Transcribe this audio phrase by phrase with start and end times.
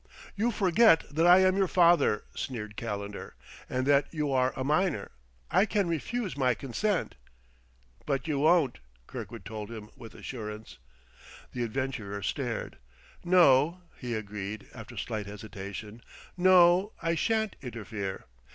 [0.35, 3.35] "You forget that I am your father," sneered Calendar;
[3.69, 5.11] "and that you are a minor.
[5.51, 7.13] I can refuse my consent."
[8.07, 10.79] "But you won't," Kirkwood told him with assurance.
[11.53, 12.79] The adventurer stared.
[13.23, 16.01] "No," he agreed, after slight hesitation;
[16.35, 18.25] "no, I shan't interfere.